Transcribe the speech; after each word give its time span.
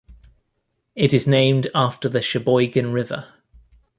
It 0.95 1.13
is 1.13 1.27
named 1.27 1.67
after 1.75 2.09
the 2.09 2.23
Sheboygan 2.23 2.91
River. 2.91 3.27